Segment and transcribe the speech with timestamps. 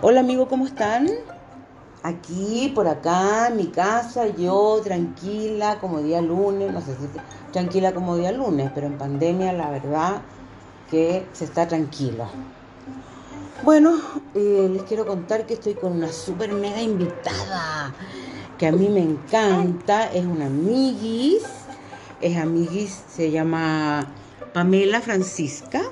[0.00, 1.08] Hola amigo, ¿cómo están?
[2.04, 7.08] Aquí, por acá, en mi casa, yo tranquila como día lunes, no sé si
[7.52, 10.22] tranquila como día lunes, pero en pandemia la verdad
[10.88, 12.28] que se está tranquilo.
[13.64, 14.00] Bueno,
[14.36, 17.92] eh, les quiero contar que estoy con una super mega invitada
[18.56, 21.42] que a mí me encanta, es una amiguis,
[22.20, 24.14] es amiguis, se llama
[24.54, 25.82] Pamela Francisca,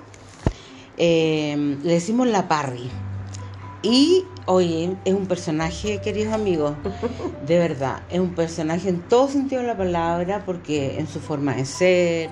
[0.96, 2.88] eh, le decimos la Parry.
[3.88, 6.74] Y oye, es un personaje, queridos amigos,
[7.46, 11.54] de verdad, es un personaje en todo sentido de la palabra, porque en su forma
[11.54, 12.30] de ser,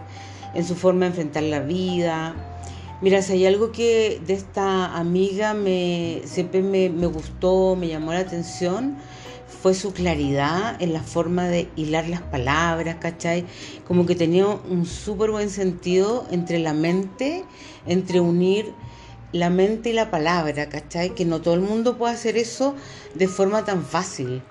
[0.53, 2.35] en su forma de enfrentar la vida.
[3.01, 8.13] Mira, si hay algo que de esta amiga me, siempre me, me gustó, me llamó
[8.13, 8.97] la atención,
[9.47, 13.45] fue su claridad en la forma de hilar las palabras, ¿cachai?
[13.87, 17.45] Como que tenía un súper buen sentido entre la mente,
[17.87, 18.75] entre unir
[19.35, 21.11] la mente y la palabra, ¿cachai?
[21.11, 22.77] Que no todo el mundo puede hacer eso
[23.15, 24.43] de forma tan fácil.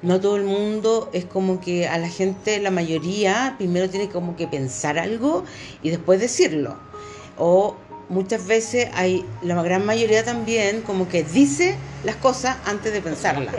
[0.00, 4.36] No todo el mundo es como que a la gente, la mayoría, primero tiene como
[4.36, 5.42] que pensar algo
[5.82, 6.78] y después decirlo.
[7.36, 7.74] O
[8.08, 13.56] muchas veces hay, la gran mayoría también como que dice las cosas antes de pensarlas.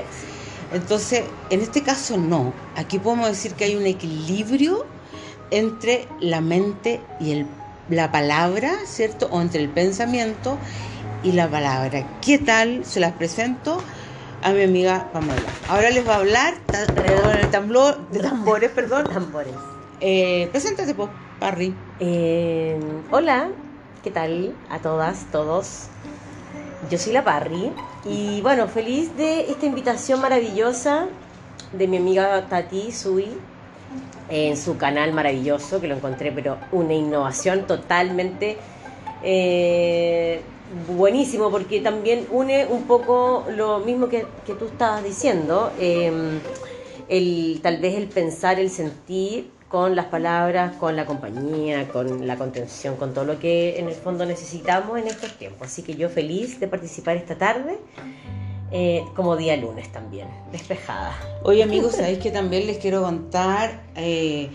[0.72, 2.54] Entonces, en este caso no.
[2.78, 4.86] Aquí podemos decir que hay un equilibrio
[5.52, 7.48] entre la mente y el
[7.90, 9.28] la palabra, ¿cierto?
[9.32, 10.58] O entre el pensamiento
[11.24, 12.06] y la palabra.
[12.22, 12.86] ¿Qué tal?
[12.86, 13.82] Se las presento
[14.42, 15.50] a mi amiga Pamela.
[15.68, 19.10] Ahora les va a hablar de tambores, perdón.
[19.14, 19.54] Tambores.
[20.02, 21.76] Eh, preséntate, pues, Parry.
[22.00, 22.80] Eh,
[23.12, 23.50] hola,
[24.04, 25.88] ¿qué tal a todas, todos?
[26.90, 27.74] Yo soy la Parry
[28.06, 31.08] y bueno, feliz de esta invitación maravillosa
[31.74, 33.28] de mi amiga Tati Sui
[34.30, 38.58] en su canal maravilloso, que lo encontré, pero una innovación totalmente
[39.24, 40.42] eh,
[40.88, 46.40] buenísimo, porque también une un poco lo mismo que, tú estabas diciendo, em,
[47.08, 52.38] el, tal vez el pensar, el sentir con las palabras, con la compañía, con la
[52.38, 55.68] contención, con todo lo que en el fondo necesitamos en estos tiempos.
[55.68, 57.78] Así que yo feliz de participar esta tarde.
[58.72, 61.14] Eh, como día lunes también, despejada.
[61.44, 64.50] Oye amigos, sabéis que también les quiero contar, eh,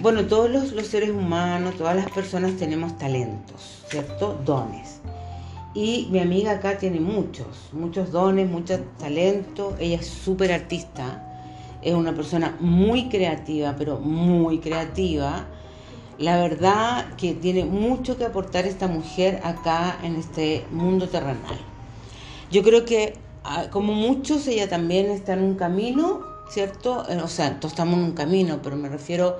[0.00, 4.40] bueno, todos los, seres humanos, todas las personas tenemos talentos, ¿cierto?
[4.44, 5.00] Dones.
[5.72, 9.74] Y mi amiga acá tiene muchos, muchos dones, muchos talentos.
[9.78, 15.46] Ella es súper artista, es una persona muy creativa, pero muy creativa.
[16.18, 21.56] La verdad que tiene mucho que aportar esta mujer acá en este mundo terrenal.
[22.50, 23.14] Yo creo que
[23.70, 27.04] como muchos, ella también está en un camino, ¿cierto?
[27.08, 29.38] Eh, o sea, todos estamos en un camino, pero me refiero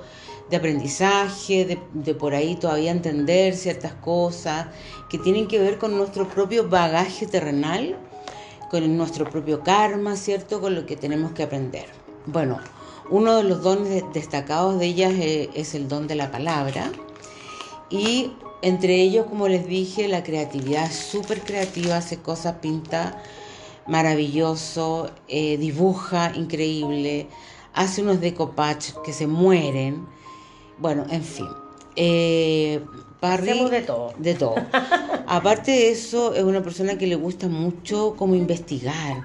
[0.49, 4.67] de aprendizaje, de, por ahí todavía entender ciertas cosas
[5.09, 7.97] que tienen que ver con nuestro propio bagaje terrenal,
[8.69, 10.59] con nuestro propio karma, ¿cierto?
[10.59, 11.85] Con lo que tenemos que aprender.
[12.25, 12.59] Bueno,
[13.09, 16.91] uno de los dones destacados de ella es, es el don de la palabra
[17.89, 23.21] y entre ellos, como les dije, la creatividad súper creativa, hace cosas, pinta
[23.87, 27.27] maravilloso, eh, dibuja increíble,
[27.73, 30.05] hace unos decoupage que se mueren.
[30.77, 31.47] Bueno, en fin.
[31.95, 32.83] Eh,
[33.19, 34.13] Parry, de todo.
[34.17, 34.55] De todo.
[35.27, 39.23] Aparte de eso, es una persona que le gusta mucho como investigar.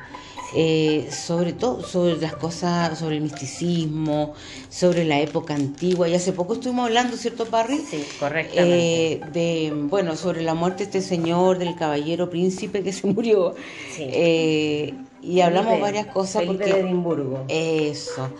[0.55, 4.35] Eh, sobre todo sobre las cosas, sobre el misticismo,
[4.69, 6.09] sobre la época antigua.
[6.09, 7.79] Y hace poco estuvimos hablando, ¿cierto, Parry?
[7.79, 9.13] Sí, correctamente.
[9.13, 13.55] Eh, de, bueno, sobre la muerte de este señor, del caballero príncipe que se murió.
[13.95, 14.07] Sí.
[14.09, 16.43] Eh, y hablamos varias cosas.
[16.43, 17.45] Felipe porque, de Edimburgo.
[17.49, 18.31] Eso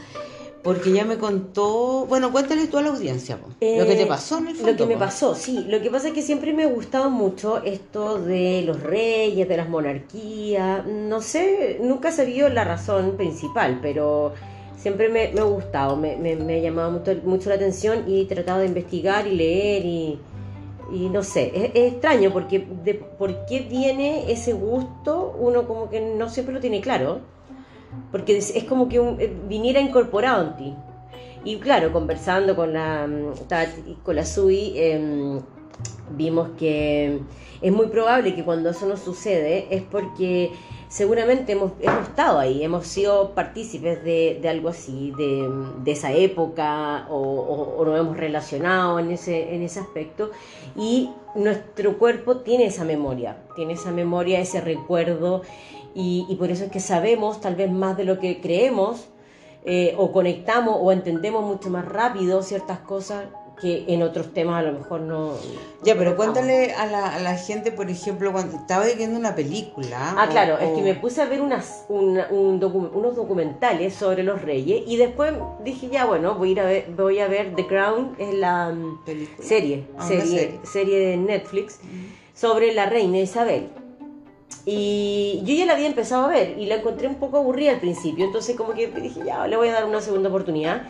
[0.67, 2.07] porque ya me contó.
[2.09, 4.73] Bueno, cuéntale tú a la audiencia lo que te eh, pasó en el fondo.
[4.73, 5.65] Lo que me pasó, sí.
[5.69, 9.57] Lo que pasa es que siempre me ha gustado mucho esto de los reyes, de
[9.57, 10.85] las monarquías.
[10.85, 14.33] No sé, nunca se vio la razón principal, pero
[14.77, 18.59] siempre me, ha gustado, me, me, ha llamado mucho, mucho, la atención y he tratado
[18.59, 20.19] de investigar y leer y.
[20.93, 25.91] Y no sé, es, es extraño porque de por qué viene ese gusto, uno como
[25.91, 27.23] que no siempre lo tiene claro
[28.13, 30.75] porque es, como que un, eh, viniera incorporado en ti.
[31.45, 35.41] Y claro, conversando con la, mm, con la Sui, em,
[36.11, 37.21] vimos que
[37.61, 40.53] es muy probable que cuando eso nos sucede es porque
[40.89, 45.49] seguramente hemos, hemos estado ahí, hemos sido partícipes de, de algo así, de,
[45.83, 50.31] de esa época, o, o, nos hemos relacionado en ese, en ese aspecto,
[50.77, 55.43] y nuestro cuerpo tiene esa memoria, tiene esa memoria, ese recuerdo,
[55.99, 59.07] y, por eso es que sabemos tal vez más de lo que creemos,
[59.65, 63.25] eh, o conectamos o entendemos mucho más rápido ciertas cosas
[63.61, 65.33] que en otros temas a lo mejor no...
[65.83, 70.15] Ya, pero cuéntale a la, a la gente, por ejemplo, cuando estaba viendo una película.
[70.19, 73.95] Ah, o- claro, es que me puse a ver unas, una- un docu- unos documentales
[73.95, 75.33] sobre los reyes y después
[75.65, 78.69] dije, ya bueno, voy a ir a ver, voy a ver The Crown, es la
[78.73, 79.49] mm, Película.
[79.49, 80.61] serie, Ah, serie, serie.
[80.65, 81.81] serie de Netflix
[82.35, 83.71] sobre la reina Isabel.
[84.65, 87.81] Y yo ya la había empezado a ver y la encontré un poco aburrida al
[87.81, 90.83] principio, entonces como que dije, ya, le voy a dar una segunda oportunidad.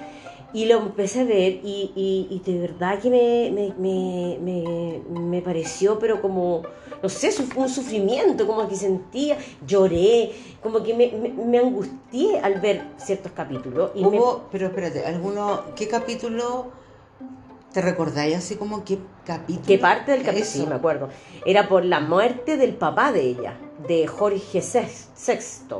[0.53, 6.23] Y lo empecé a ver y, de verdad que me, me, me, me, pareció, pero
[6.23, 6.63] como,
[7.03, 9.37] no sé, un sufrimiento, como que sentía,
[9.67, 10.33] lloré,
[10.63, 13.91] como que me, angustié al ver ciertos capítulos.
[13.97, 16.69] Hubo, pero espérate, ¿alguno, ¿qué capítulo
[17.77, 18.97] te recordáis así como qué
[19.27, 19.67] capítulo?
[19.67, 20.47] ¿Qué parte del capítulo?
[20.47, 20.61] Eso.
[20.61, 21.11] Sí, me acuerdo.
[21.45, 25.77] Era por la muerte del papá de ella, de Jorge VI,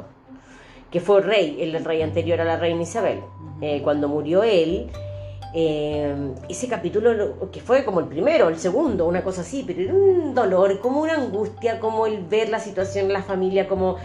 [0.91, 3.21] que fue rey, el rey anterior a la reina Isabel.
[3.63, 4.91] Eh, cuando murió él,
[5.55, 6.15] eh,
[6.51, 9.95] ese capítulo, lo- que fue como el primero, el segundo, una cosa así, pero era
[9.95, 13.97] un dolor, como una angustia, como el ver la situación, la familia, como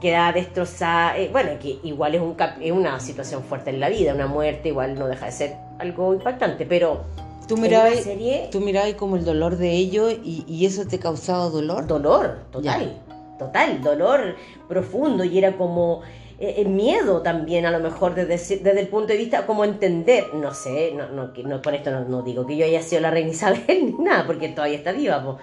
[0.00, 1.18] queda destrozada.
[1.18, 4.28] Eh, bueno, que igual es, un cap- es una situación fuerte en la vida, una
[4.28, 7.00] muerte igual no deja de ser algo impactante, pero
[7.54, 11.48] Tú mirabas, serie tú mirabas como el dolor de ellos y, y eso te causaba
[11.50, 11.86] dolor.
[11.86, 12.96] dolor, total,
[13.38, 14.36] total, dolor
[14.68, 16.02] profundo y era como
[16.38, 20.32] eh, eh, miedo también a lo mejor desde, desde el punto de vista como entender,
[20.34, 23.10] no sé, no, no, no, por esto no, no digo que yo haya sido la
[23.10, 23.64] reina Isabel
[23.98, 25.36] ni nada, porque todavía está viva, po.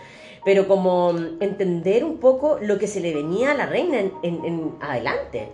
[0.44, 4.12] pero como mm, entender un poco lo que se le venía a la reina en,
[4.24, 5.50] en- en adelante.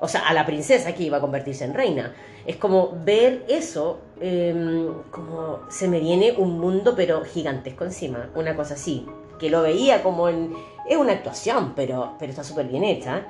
[0.00, 2.14] O sea, a la princesa que iba a convertirse en reina.
[2.46, 8.54] Es como ver eso, eh, como se me viene un mundo pero gigantesco encima, una
[8.54, 9.06] cosa así.
[9.38, 10.54] Que lo veía como en...
[10.88, 13.26] Es una actuación, pero, pero está súper bien hecha.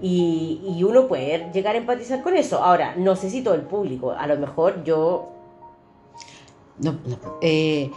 [0.00, 2.62] Y, y uno puede llegar a empatizar con eso.
[2.62, 5.30] Ahora, no sé si todo el público, a lo mejor yo...
[6.78, 7.90] No, no, eh,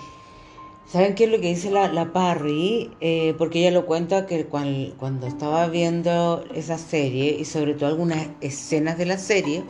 [0.91, 2.91] ¿Saben qué es lo que dice la, la Parry?
[3.01, 7.89] Eh, porque ella lo cuenta que cuan- cuando estaba viendo esa serie y sobre todo
[7.89, 9.63] algunas escenas de la serie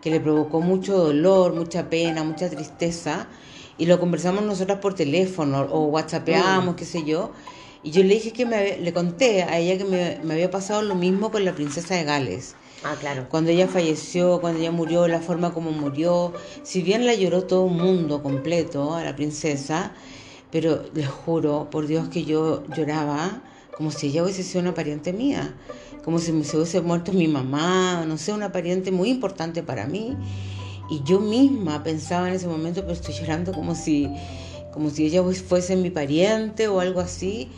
[0.00, 3.26] que le provocó mucho dolor, mucha pena, mucha tristeza
[3.78, 7.32] y lo conversamos nosotras por teléfono o whatsappeamos, qué sé yo.
[7.82, 10.82] Y yo le dije que me, le conté a ella que me, me había pasado
[10.82, 13.26] lo mismo con la princesa de Gales Ah, claro.
[13.30, 16.32] cuando ella falleció, cuando ella murió, la forma como murió.
[16.62, 19.92] Si bien la lloró todo el mundo completo a la princesa,
[20.54, 23.42] pero les juro, por Dios, que yo lloraba
[23.76, 25.52] como si ella hubiese sido una pariente mía,
[26.04, 30.16] como si se hubiese muerto mi mamá, no sé, una pariente muy importante para mí.
[30.88, 34.08] Y yo misma pensaba en ese momento, pero estoy llorando como si,
[34.72, 37.48] como si ella fuese mi pariente o algo así.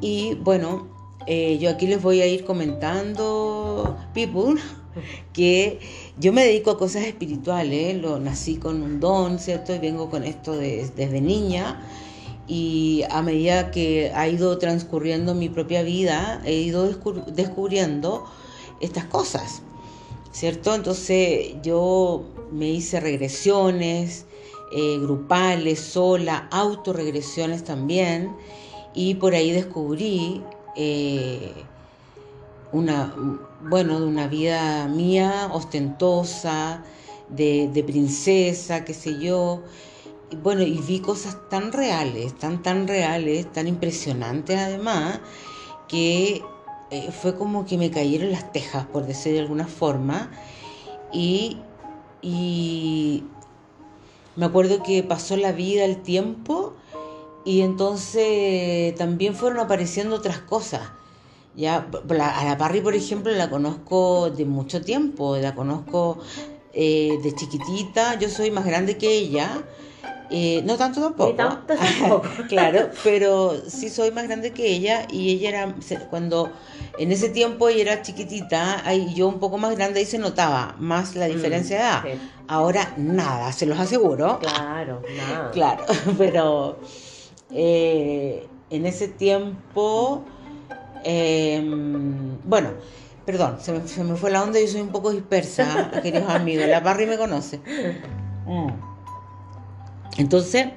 [0.00, 0.86] Y bueno,
[1.26, 4.54] eh, yo aquí les voy a ir comentando, people,
[5.32, 5.80] que
[6.16, 9.74] yo me dedico a cosas espirituales, lo nací con un don, ¿cierto?
[9.74, 11.80] Y vengo con esto de- desde niña.
[12.52, 18.24] Y a medida que ha ido transcurriendo mi propia vida, he ido descu- descubriendo
[18.80, 19.62] estas cosas,
[20.32, 20.74] ¿cierto?
[20.74, 24.26] Entonces yo me hice regresiones
[24.72, 28.36] eh, grupales, sola, autorregresiones también,
[28.94, 30.42] y por ahí descubrí
[30.74, 31.52] eh,
[32.72, 33.14] una,
[33.60, 36.82] bueno, de una vida mía ostentosa,
[37.28, 39.62] de princesa, qué sé yo.
[40.36, 45.20] Bueno, y vi cosas tan reales, tan, tan reales, tan impresionantes además,
[45.88, 46.42] que
[46.90, 50.30] eh, fue como que me cayeron las tejas, por decir de alguna forma.
[51.12, 51.58] Y,
[54.36, 56.74] me acuerdo que pasó la vida, el tiempo,
[57.44, 60.92] y entonces también fueron apareciendo otras cosas.
[61.56, 61.88] Ya,
[62.20, 66.18] a la Parry, por ejemplo, la conozco de mucho tiempo, la conozco
[66.72, 69.64] eh, de chiquitita, yo soy más grande que ella,
[70.30, 72.28] eh, no tanto tampoco, Ni tanto tampoco.
[72.48, 75.74] claro, pero sí soy más grande que ella y ella era,
[76.08, 76.52] cuando
[76.98, 80.76] en ese tiempo ella era chiquitita y yo un poco más grande y se notaba
[80.78, 82.02] más la diferencia de edad.
[82.02, 82.28] Mm, sí.
[82.46, 84.38] Ahora nada, se los aseguro.
[84.38, 85.50] Claro, nada.
[85.50, 85.84] Claro,
[86.18, 86.78] pero
[87.50, 90.24] eh, en ese tiempo,
[91.04, 91.60] eh,
[92.44, 92.70] bueno,
[93.26, 96.68] perdón, se me, se me fue la onda y soy un poco dispersa, queridos amigos.
[96.68, 97.60] La Barry me conoce.
[98.46, 98.89] Mm.
[100.16, 100.68] Entonces,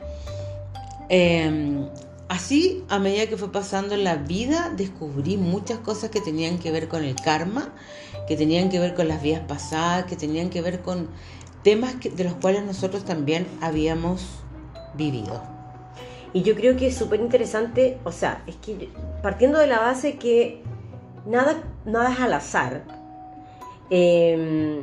[1.09, 1.85] eh,
[2.29, 6.87] así a medida que fue pasando la vida, descubrí muchas cosas que tenían que ver
[6.87, 7.73] con el karma,
[8.27, 11.09] que tenían que ver con las vidas pasadas, que tenían que ver con
[11.63, 14.25] temas de los cuales nosotros también habíamos
[14.95, 15.41] vivido.
[16.33, 18.89] Y yo creo que es súper interesante, o sea, es que
[19.21, 20.63] partiendo de la base que
[21.27, 22.83] nada, nada es al azar,
[23.91, 24.81] eh,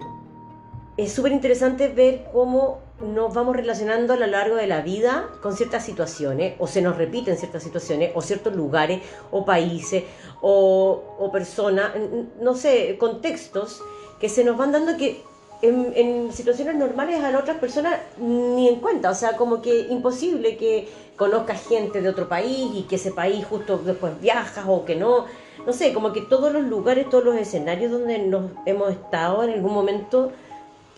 [0.97, 5.57] es súper interesante ver cómo nos vamos relacionando a lo largo de la vida con
[5.57, 10.05] ciertas situaciones, o se nos repiten ciertas situaciones, o ciertos lugares, o países,
[10.41, 11.93] o, personas,
[12.41, 13.83] no sé, contextos
[14.21, 15.23] que se nos van dando que
[15.63, 20.57] en, situaciones normales a las otras personas ni en cuenta, o sea, como que imposible
[20.57, 24.97] que conozcas gente de otro país y que ese país justo después viajas o que
[24.97, 25.27] no,
[25.67, 29.51] no sé, como que todos los lugares, todos los escenarios donde nos hemos estado en
[29.51, 30.33] algún momento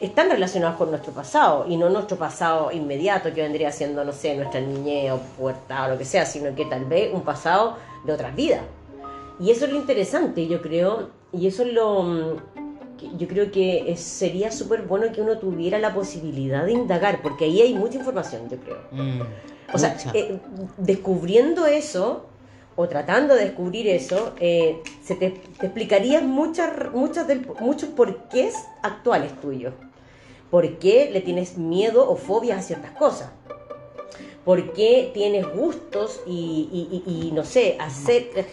[0.03, 4.37] están relacionados con nuestro pasado y no nuestro pasado inmediato que vendría siendo, no sé,
[4.37, 8.13] nuestra niñez o puerta o lo que sea, sino que tal vez un pasado de
[8.13, 8.63] otras vidas.
[9.39, 12.37] Y eso es lo interesante, yo creo, y eso es lo
[13.17, 17.61] yo creo que sería súper bueno que uno tuviera la posibilidad de indagar, porque ahí
[17.61, 18.79] hay mucha información, yo creo.
[18.93, 19.23] Mm,
[19.73, 20.39] o sea, eh,
[20.79, 22.27] descubriendo eso,
[22.77, 29.39] o tratando de descubrir eso, eh, se te, explicarían muchas, muchas del, muchos porqués actuales
[29.41, 29.75] tuyos.
[30.53, 33.31] ¿Por qué le tienes miedo o fobias a ciertas cosas?
[34.45, 38.47] ¿Por qué tienes gustos y, no sé, hacer,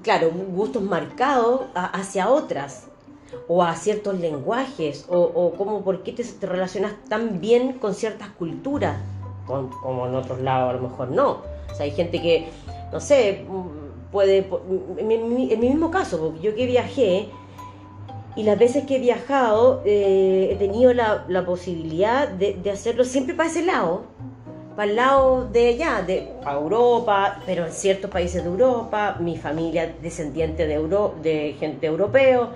[0.00, 2.88] claro, gustos marcados hacia otras?
[3.48, 8.28] o a ciertos lenguajes, o, o cómo, por qué te, relacionas tan bien con ciertas
[8.28, 8.98] culturas,
[9.46, 11.30] como en otros lados a lo mejor no.
[11.70, 12.48] O sea, hay gente que,
[12.92, 13.46] no sé,
[14.10, 14.46] puede,
[14.98, 17.30] en mi, mismo caso, yo que viajé,
[18.34, 23.48] y las veces que he viajado, eh, he tenido la, posibilidad de, hacerlo siempre para
[23.48, 24.04] ese lado,
[24.76, 29.94] para el lado de allá, de Europa, pero en ciertos países de Europa, mi familia
[30.00, 32.50] descendiente de, Euro, de gente europeo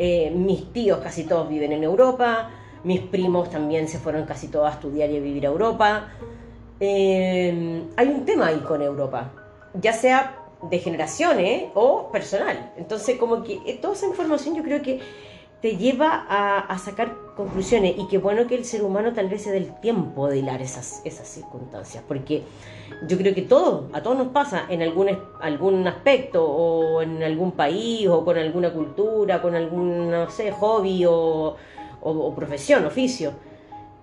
[0.00, 2.50] eh, mis tíos casi todos viven en Europa,
[2.84, 6.08] mis primos también se fueron casi todos a estudiar y a vivir a Europa.
[6.78, 9.32] Eh, hay un tema ahí con Europa,
[9.74, 12.72] ya sea de generaciones o personal.
[12.76, 15.00] Entonces, como que eh, toda esa información yo creo que
[15.60, 17.94] te lleva a, sacar conclusiones.
[17.98, 20.62] Y qué bueno que el ser humano tal vez se dé el tiempo de hilar
[20.62, 22.44] esas, esas circunstancias, porque
[23.08, 25.08] yo creo que todo, a todos nos pasa en algún,
[25.40, 31.04] algún aspecto o en algún país o con alguna cultura, con algún, no sé, hobby
[31.06, 31.56] o,
[32.36, 33.32] profesión, oficio,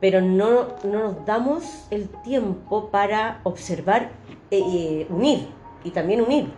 [0.01, 4.11] pero no, no, nos damos el tiempo para observar,
[4.51, 5.47] eh, eh, unir
[5.85, 6.51] y también unir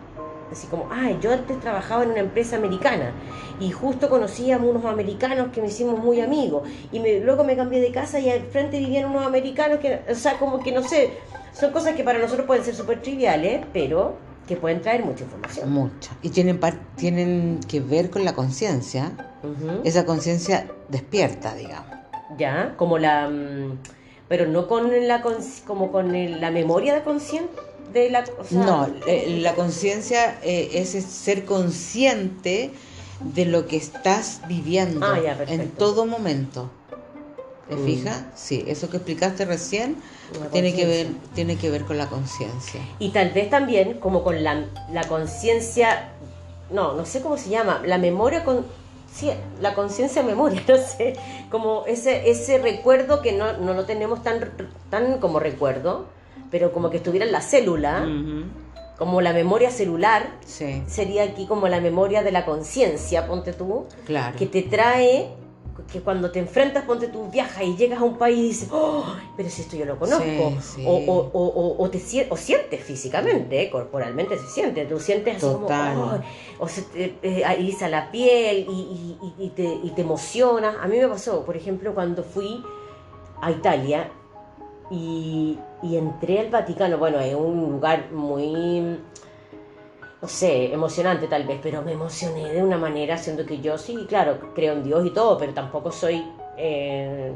[0.50, 3.12] Así como, ay, yo antes trabajaba en una empresa americana
[3.60, 6.68] y justo conocíamos unos americanos que me hicimos muy amigos.
[6.90, 10.38] Y luego me cambié de casa y al frente vivían unos americanos que, o sea,
[10.38, 11.10] como que no sé,
[11.52, 14.16] son cosas que para nosotros pueden ser súper triviales, pero
[14.46, 15.70] que pueden traer mucha información.
[15.70, 16.12] Mucha.
[16.22, 16.58] Y tienen,
[16.96, 19.12] tienen que ver con la conciencia,
[19.84, 21.94] esa conciencia despierta, digamos.
[22.38, 23.28] Ya, como la...
[23.28, 23.78] Mm,
[24.28, 25.22] pero no con la,
[25.66, 28.24] como con la memoria de consciente de la...
[28.50, 32.72] no, eh, la conciencia eh, es ser consciente
[33.20, 36.70] de lo que estás viviendo ah, en todo momento.
[37.68, 37.84] ¿Te mm.
[37.84, 38.24] fijas?
[38.34, 39.96] Sí, eso que explicaste recién
[40.52, 42.80] tiene que, ver, tiene que ver con la conciencia.
[42.98, 46.12] Y tal vez también como con la, la conciencia,
[46.70, 48.66] no, no sé cómo se llama, la memoria con...
[49.12, 49.30] Sí,
[49.60, 51.14] la conciencia memoria, no sé,
[51.50, 54.52] como ese, ese recuerdo que no, no lo tenemos tan,
[54.90, 56.06] tan como recuerdo,
[56.50, 58.06] pero como que estuviera en la célula,
[58.98, 64.36] como la memoria celular, sería aquí como la memoria de la conciencia, ponte tú, claro.
[64.36, 65.28] que te trae,
[65.92, 69.04] que cuando te enfrentas, ponte tú, viajas y llegas a un país y dices, oh,
[69.36, 70.52] pero si esto yo lo conozco,
[70.84, 75.46] O, o, o, o, te, o sientes físicamente, eh, corporalmente se siente, tú sientes así
[75.46, 76.20] como, oh",
[76.58, 80.82] o se te eh, la piel y, y, y, te, y te emociona.
[80.82, 82.62] A mí me pasó, por ejemplo, cuando fui
[83.40, 84.10] a Italia
[84.90, 86.98] y, entré al Vaticano.
[86.98, 88.98] Bueno, es un lugar muy,
[90.22, 94.06] no sé, emocionante tal vez, pero me emocioné de una manera, siendo que yo sí,
[94.08, 96.24] claro, creo en Dios y todo, pero tampoco soy
[96.56, 97.32] eh,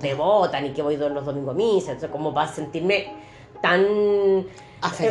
[0.00, 0.60] devota.
[0.60, 3.12] ni que voy los domingos a misa, entonces como va a sentirme
[3.60, 4.46] tan eh,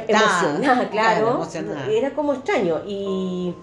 [0.07, 1.47] emocionada, claro,
[1.89, 3.53] era como extraño y,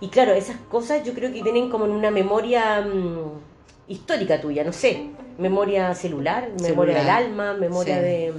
[0.00, 4.64] y claro, esas cosas yo creo que vienen como en una memoria mm, histórica tuya,
[4.64, 8.32] no sé memoria celular, memoria del alma, memoria de...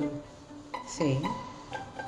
[0.88, 1.20] Sí.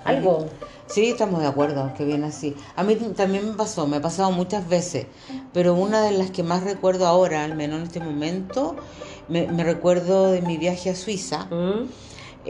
[0.03, 0.47] Algo.
[0.87, 2.55] Sí, estamos de acuerdo, que viene así.
[2.77, 5.05] A mí también me pasó, me ha pasado muchas veces,
[5.53, 8.77] pero una de las que más recuerdo ahora, al menos en este momento,
[9.27, 11.45] me, recuerdo de mi viaje a Suiza.
[11.45, 11.89] Mm.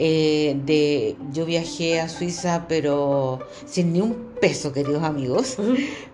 [0.00, 5.56] Eh, de yo viajé a Suiza pero sin ni un peso queridos amigos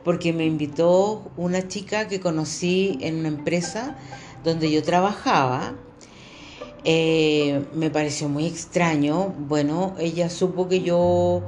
[0.04, 3.98] porque me invitó una chica que conocí en una empresa
[4.42, 5.74] donde yo trabajaba
[6.84, 9.34] eh, me pareció muy extraño.
[9.38, 11.42] Bueno, ella supo que yo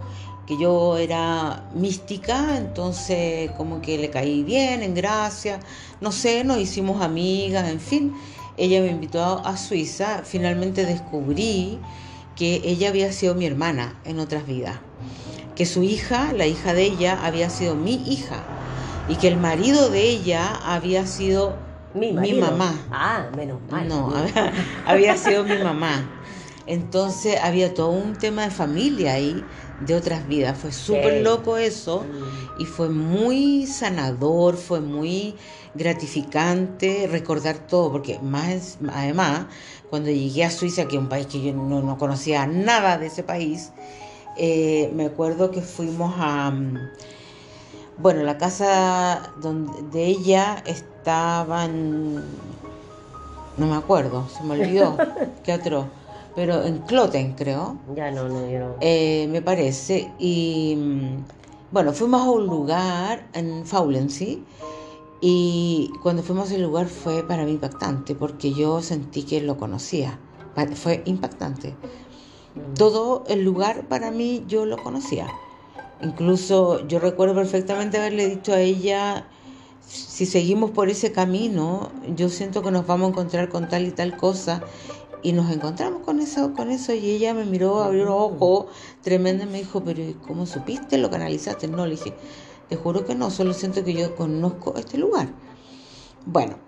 [0.47, 5.59] que yo era mística, entonces como que le caí bien, en gracia,
[6.01, 8.15] no sé, nos hicimos amigas, en fin.
[8.57, 11.81] ella me invitó a Suiza, finalmente descubrí
[12.37, 14.79] que ella había sido mi hermana en otras vidas,
[15.57, 18.45] que su hija, la hija de ella, había sido mi hija
[19.09, 21.57] y que el marido de ella había sido
[21.97, 22.79] Mi, mamá.
[22.91, 23.89] Ah, menos mal.
[23.89, 24.53] No, había,
[24.85, 26.09] había sido mi mamá.
[26.67, 29.47] Entonces había todo un tema de familia ahí,
[29.81, 30.59] de otras vidas.
[30.59, 32.61] Fue súper loco eso Mm.
[32.61, 35.37] y fue muy sanador, fue muy
[35.75, 39.47] gratificante recordar todo, porque más además,
[39.91, 43.07] cuando llegué a Suiza, que es un país que yo no, no conocía nada de
[43.07, 43.71] ese país,
[44.37, 46.53] eh, me acuerdo que fuimos a...
[47.99, 52.17] mm, Bueno, la casa donde de ella estaban...
[53.57, 54.97] No me acuerdo, se me olvidó.
[55.45, 55.87] ¿Qué otro?
[56.35, 57.79] Pero en Cloten, creo.
[57.95, 58.75] Ya no, no, yo no.
[58.81, 60.13] Eh, me parece.
[60.19, 61.25] Y mm,
[61.73, 64.43] bueno, fuimos a un lugar en Faulensee
[65.21, 70.19] y cuando fuimos al lugar fue para mí impactante porque yo sentí que lo conocía.
[70.75, 71.75] Fue impactante.
[72.75, 75.27] Todo el lugar para mí yo lo conocía.
[76.03, 79.27] Incluso yo recuerdo perfectamente haberle dicho a ella,
[79.87, 83.93] si seguimos por ese camino, yo siento que nos vamos a encontrar con tal y
[83.93, 84.63] tal cosa.
[85.23, 88.67] Y nos encontramos con eso, con eso, y ella me miró, abrió los ojos,
[89.03, 90.99] tremenda, y me dijo, pero ¿y ¿cómo supiste?
[90.99, 91.67] ¿Lo canalizaste?
[91.67, 92.15] No, le dije,
[92.69, 95.29] te juro que no, solo siento que yo conozco este lugar.
[96.27, 96.59] Bueno,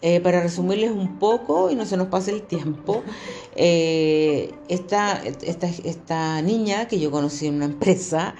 [0.00, 3.02] eh, para resumirles un poco y no se nos pase el tiempo,
[3.56, 8.34] eh, esta, esta, esta niña que yo conocí en una empresa,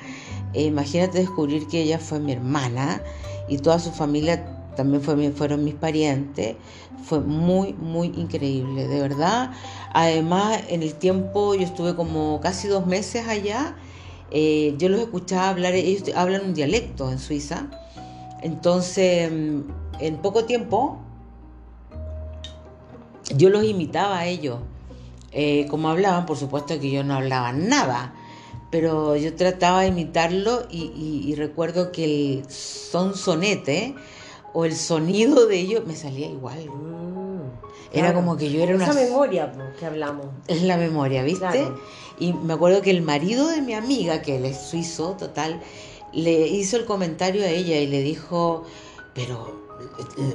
[0.54, 3.02] eh, imagínate descubrir que ella fue mi hermana
[3.48, 4.44] y toda su familia
[4.76, 6.56] también fue, fueron mis parientes,
[7.02, 9.50] fue muy, muy increíble, de verdad.
[9.92, 13.76] Además, en el tiempo, yo estuve como casi dos meses allá,
[14.30, 17.66] eh, yo los escuchaba hablar, ellos hablan un dialecto en Suiza,
[18.42, 19.60] entonces mm,
[20.00, 20.98] en poco tiempo
[23.36, 24.58] yo los imitaba a ellos.
[25.32, 28.14] Eh, como hablaban, por supuesto que yo no hablaba nada,
[28.70, 33.94] pero yo trataba de imitarlo y, y- y recuerdo que el son sonete
[34.52, 36.59] o el sonido de ellos me salía igual.
[36.66, 37.40] Mm,
[37.92, 38.14] Era claro.
[38.16, 38.85] como que yo era una...
[38.85, 40.26] Esa memoria po, que hablamos.
[40.46, 41.40] Es la memoria, ¿viste?
[41.46, 41.78] Claro.
[42.18, 45.61] Y me acuerdo que el marido de mi amiga, que él es suizo, total,
[46.12, 48.64] le hizo el comentario a ella y le dijo,
[49.14, 49.54] pero,
[50.18, 50.35] eh,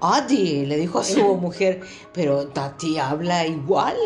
[0.00, 1.80] Adi, le dijo a su mujer,
[2.12, 3.96] pero Tati habla igual.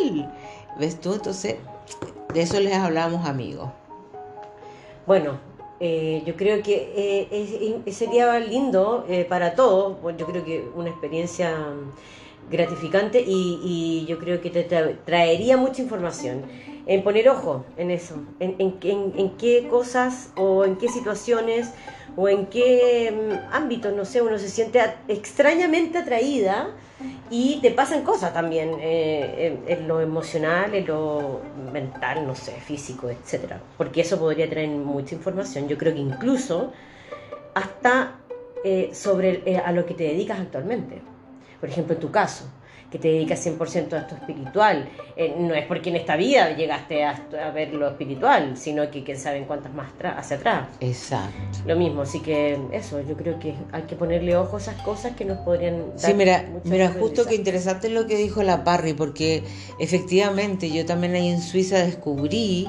[0.79, 1.15] ¿Ves tú?
[1.15, 1.57] Entonces,
[2.33, 3.71] de eso les hablamos amigos.
[5.07, 5.39] Bueno,
[5.81, 10.91] eh, yo creo que eh, es- sería lindo eh, para todos, yo creo que una
[10.91, 16.43] experiencia mm, gratificante y, y yo creo que te tra- traería mucha información.
[16.87, 21.71] En poner ojo en eso, en, en, en- en qué cosas o en qué situaciones
[22.17, 23.13] o en qué
[23.51, 26.69] mm, ámbitos, no sé, uno se siente extrañamente atraída
[27.33, 31.41] y te pasan cosas también eh, en, en lo emocional, en lo
[31.73, 33.59] mental, no sé, físico, etcétera.
[33.79, 35.67] Porque eso podría traer mucha información.
[35.67, 36.73] Yo creo que incluso
[37.55, 38.19] hasta
[38.65, 41.01] eh, sobre eh, a lo que te dedicas actualmente.
[41.59, 42.45] Por ejemplo, en tu caso,
[42.93, 44.87] que te dedicas 100% a esto espiritual.
[45.17, 49.03] Eh, no es porque en esta vida llegaste a, a ver lo espiritual, sino que
[49.03, 50.69] quién sabe en cuántas más hacia atrás.
[50.81, 51.59] Exacto.
[51.67, 55.17] Lo mismo, así que eso, yo creo que hay que ponerle ojo a esas cosas
[55.17, 58.93] que nos podrían dar Sí, mira, mira, justo que interesante lo que dijo la Parry,
[58.93, 59.43] porque
[59.81, 62.69] efectivamente yo también ahí en Suiza descubrí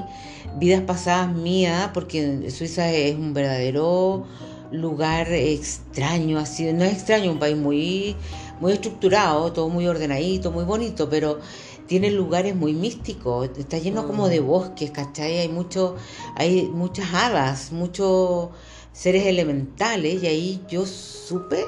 [0.56, 4.24] vidas pasadas mías, porque Suiza es un verdadero
[4.70, 8.16] lugar extraño, así, no es extraño, un país muy,
[8.60, 11.38] muy estructurado, todo muy ordenadito, muy bonito, pero
[11.86, 15.38] tiene lugares muy místicos, está lleno como de bosques, ¿cachai?
[15.38, 15.96] Hay mucho,
[16.36, 18.48] hay muchas hadas, muchos
[18.92, 21.64] seres elementales, y ahí yo supe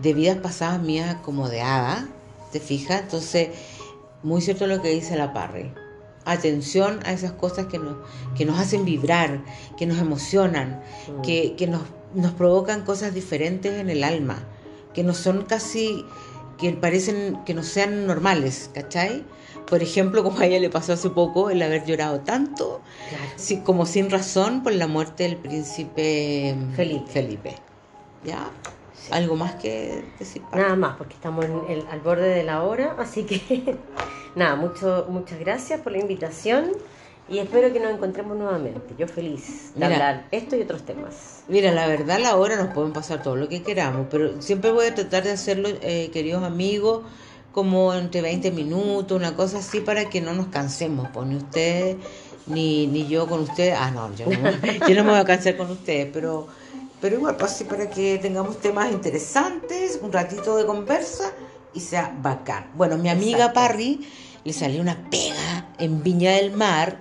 [0.00, 2.08] de vidas pasadas mías como de hada,
[2.50, 3.02] ¿te fijas?
[3.02, 3.50] Entonces,
[4.22, 5.72] muy cierto lo que dice la Parry.
[6.24, 7.96] Atención a esas cosas que nos,
[8.36, 9.44] que nos hacen vibrar,
[9.76, 11.22] que nos emocionan, Mm.
[11.22, 11.82] que, que nos,
[12.14, 14.46] nos provocan cosas diferentes en el alma,
[14.94, 16.04] que no son casi,
[16.58, 19.24] que parecen que no sean normales, ¿cachai?
[19.66, 23.24] Por ejemplo, como a ella le pasó hace poco, el haber llorado tanto, Claro.
[23.36, 27.10] sí, como sin razón, por la muerte del príncipe Felipe.
[27.10, 27.56] Felipe.
[28.24, 28.50] ¿Ya?
[29.10, 30.42] ¿Algo más que decir?
[30.42, 30.62] Pablo?
[30.64, 33.76] Nada más, porque estamos en el- al borde de la hora, así que
[34.36, 36.70] nada, mucho, muchas gracias por la invitación
[37.28, 38.94] y espero que nos encontremos nuevamente.
[38.98, 39.86] Yo feliz de Mira.
[39.86, 41.42] hablar esto y otros temas.
[41.48, 44.86] Mira, la verdad, la hora nos pueden pasar todo lo que queramos, pero siempre voy
[44.86, 47.02] a tratar de hacerlo, eh, queridos amigos,
[47.52, 51.96] como entre 20 minutos, una cosa así, para que no nos cansemos, pues ni ustedes,
[52.46, 53.74] ni, ni yo con ustedes.
[53.78, 56.48] Ah, no, yo no, me- yo no me voy a cansar con ustedes, pero,
[57.00, 61.30] pero igual, pues así para que tengamos temas interesantes, un ratito de conversa
[61.74, 62.66] y sea bacán.
[62.74, 63.54] Bueno, mi amiga Exacto.
[63.60, 64.06] Parry
[64.44, 66.98] le salió una pega en Viña del Mar.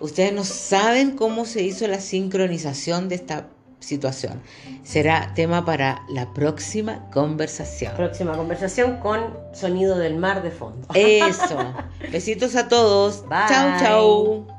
[0.00, 3.48] Ustedes no saben cómo se hizo la sincronización de esta
[3.80, 4.42] situación.
[4.82, 7.94] Será tema para la próxima conversación.
[7.96, 10.88] Próxima conversación con sonido del mar de fondo.
[10.94, 11.58] Eso.
[12.12, 13.22] Besitos a todos.
[13.28, 13.48] Bye.
[13.48, 14.53] Chau, chau.